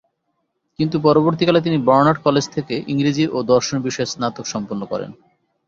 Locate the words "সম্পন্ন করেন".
4.45-5.11